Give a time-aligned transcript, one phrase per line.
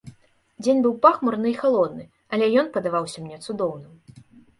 [0.67, 2.05] Дзень быў пахмурны і халодны,
[2.37, 3.93] але ён падаваўся мне цудоўным.